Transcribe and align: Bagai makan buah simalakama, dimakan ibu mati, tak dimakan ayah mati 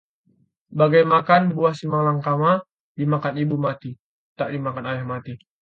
Bagai 0.79 1.05
makan 1.13 1.41
buah 1.55 1.73
simalakama, 1.77 2.65
dimakan 2.97 3.35
ibu 3.43 3.53
mati, 3.65 3.91
tak 4.37 4.49
dimakan 4.53 4.89
ayah 4.89 5.05
mati 5.13 5.33